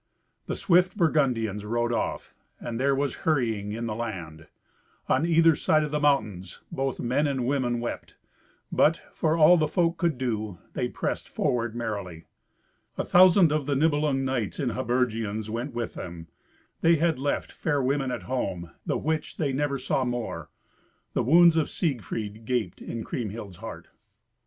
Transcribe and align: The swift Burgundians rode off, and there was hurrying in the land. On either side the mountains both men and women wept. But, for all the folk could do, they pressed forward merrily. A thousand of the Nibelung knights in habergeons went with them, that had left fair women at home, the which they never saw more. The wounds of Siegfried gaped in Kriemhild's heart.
The 0.47 0.55
swift 0.55 0.97
Burgundians 0.97 1.63
rode 1.63 1.93
off, 1.93 2.33
and 2.59 2.79
there 2.79 2.95
was 2.95 3.17
hurrying 3.17 3.71
in 3.73 3.85
the 3.85 3.93
land. 3.93 4.47
On 5.07 5.27
either 5.27 5.55
side 5.55 5.87
the 5.91 5.99
mountains 5.99 6.59
both 6.71 6.99
men 6.99 7.27
and 7.27 7.45
women 7.45 7.79
wept. 7.79 8.15
But, 8.71 8.99
for 9.13 9.37
all 9.37 9.57
the 9.57 9.67
folk 9.67 9.97
could 9.99 10.17
do, 10.17 10.57
they 10.73 10.89
pressed 10.89 11.29
forward 11.29 11.75
merrily. 11.75 12.25
A 12.97 13.05
thousand 13.05 13.51
of 13.51 13.67
the 13.67 13.75
Nibelung 13.75 14.25
knights 14.25 14.59
in 14.59 14.69
habergeons 14.69 15.51
went 15.51 15.75
with 15.75 15.93
them, 15.93 16.27
that 16.81 16.97
had 16.97 17.19
left 17.19 17.51
fair 17.51 17.79
women 17.79 18.09
at 18.09 18.23
home, 18.23 18.71
the 18.83 18.97
which 18.97 19.37
they 19.37 19.53
never 19.53 19.77
saw 19.77 20.03
more. 20.03 20.49
The 21.13 21.21
wounds 21.21 21.55
of 21.57 21.69
Siegfried 21.69 22.45
gaped 22.45 22.81
in 22.81 23.03
Kriemhild's 23.03 23.57
heart. 23.57 23.89